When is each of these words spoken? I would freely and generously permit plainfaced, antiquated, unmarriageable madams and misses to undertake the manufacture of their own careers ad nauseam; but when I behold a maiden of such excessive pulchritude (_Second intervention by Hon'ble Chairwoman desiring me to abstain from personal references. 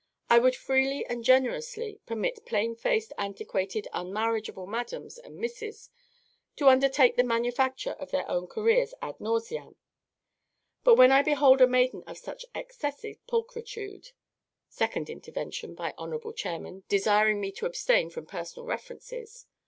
I 0.31 0.39
would 0.39 0.55
freely 0.55 1.05
and 1.05 1.23
generously 1.23 1.99
permit 2.07 2.43
plainfaced, 2.43 3.11
antiquated, 3.19 3.87
unmarriageable 3.93 4.65
madams 4.65 5.19
and 5.19 5.37
misses 5.37 5.91
to 6.55 6.69
undertake 6.69 7.17
the 7.17 7.23
manufacture 7.23 7.91
of 7.91 8.09
their 8.09 8.27
own 8.27 8.47
careers 8.47 8.95
ad 9.03 9.19
nauseam; 9.21 9.75
but 10.83 10.95
when 10.95 11.11
I 11.11 11.21
behold 11.21 11.61
a 11.61 11.67
maiden 11.67 12.03
of 12.07 12.17
such 12.17 12.45
excessive 12.55 13.17
pulchritude 13.27 14.11
(_Second 14.71 15.07
intervention 15.07 15.75
by 15.75 15.93
Hon'ble 15.99 16.33
Chairwoman 16.33 16.81
desiring 16.89 17.39
me 17.39 17.51
to 17.51 17.67
abstain 17.67 18.09
from 18.09 18.25
personal 18.25 18.65
references. 18.65 19.45